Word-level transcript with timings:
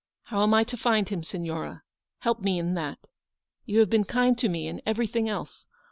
How 0.23 0.41
am 0.41 0.51
I 0.55 0.63
to 0.63 0.75
find 0.75 1.07
him, 1.09 1.23
Signora? 1.23 1.83
Help 2.21 2.39
me 2.39 2.57
in 2.57 2.73
that. 2.73 3.05
You 3.67 3.81
have 3.81 3.89
been 3.91 4.05
kind 4.05 4.35
to 4.39 4.49
me 4.49 4.67
in 4.67 4.81
everything 4.83 5.29
else. 5.29 5.67